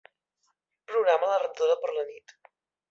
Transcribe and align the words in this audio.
Programa 0.93 1.31
la 1.33 1.39
rentadora 1.45 1.79
per 1.85 1.95
a 1.95 1.99
la 2.01 2.11
nit. 2.11 2.39